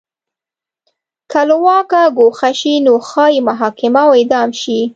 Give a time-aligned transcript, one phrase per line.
[1.31, 4.79] که له واکه ګوښه شي نو ښايي محاکمه او اعدام شي.